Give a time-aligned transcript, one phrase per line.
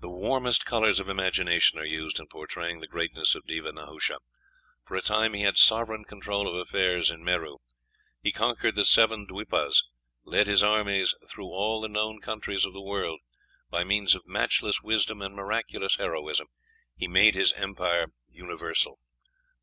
[0.00, 4.20] "The warmest colors of imagination are used in portraying the greatness of Deva Nahusha.
[4.86, 7.58] For a time he had sovereign control of affairs in Meru;
[8.22, 9.84] he conquered the seven dwipas,
[10.24, 13.20] and led his armies through all the known countries of the world;
[13.68, 16.46] by means of matchless wisdom and miraculous heroism
[16.96, 18.98] he made his empire universal."